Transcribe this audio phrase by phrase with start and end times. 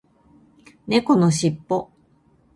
[0.87, 1.91] 猫のしっぽ